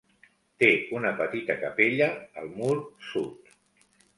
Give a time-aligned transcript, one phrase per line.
[0.61, 0.69] Té
[0.99, 2.09] una petita capella
[2.45, 2.73] al mur
[3.11, 3.55] sud.